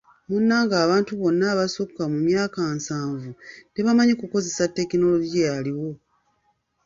Munnange 0.29 0.75
abantu 0.85 1.11
bonna 1.19 1.45
abasukka 1.53 2.01
emyaka 2.19 2.59
nsanvu 2.77 3.29
tebamanyi 3.73 4.13
kukozesa 4.21 4.63
tekinologiya 4.75 5.49
aliwo. 5.59 5.91